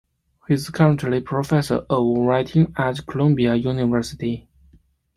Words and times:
He 0.47 0.55
is 0.55 0.67
currently 0.71 1.21
professor 1.21 1.85
of 1.87 2.17
writing 2.17 2.73
at 2.75 3.05
Columbia 3.05 3.53
University. 3.53 4.47